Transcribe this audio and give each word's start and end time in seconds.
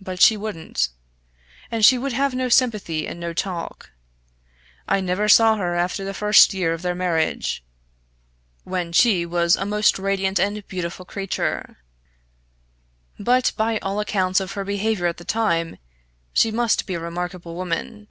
But 0.00 0.22
she 0.22 0.38
wouldn't. 0.38 0.88
And 1.70 1.84
she 1.84 1.98
would 1.98 2.14
have 2.14 2.34
no 2.34 2.48
sympathy 2.48 3.06
and 3.06 3.20
no 3.20 3.34
talk. 3.34 3.90
I 4.88 5.02
never 5.02 5.28
saw 5.28 5.56
her 5.56 5.74
after 5.74 6.02
the 6.02 6.14
first 6.14 6.54
year 6.54 6.72
of 6.72 6.80
their 6.80 6.94
marriage, 6.94 7.62
when 8.64 8.90
she 8.94 9.26
was 9.26 9.56
a 9.56 9.66
most 9.66 9.98
radiant 9.98 10.38
and 10.40 10.66
beautiful 10.66 11.04
creature. 11.04 11.76
But, 13.18 13.52
by 13.58 13.76
all 13.80 14.00
accounts 14.00 14.40
of 14.40 14.52
her 14.52 14.64
behaviour 14.64 15.06
at 15.08 15.18
the 15.18 15.26
time, 15.26 15.76
she 16.32 16.50
must 16.50 16.86
be 16.86 16.94
a 16.94 17.00
remarkable 17.00 17.54
woman. 17.54 18.08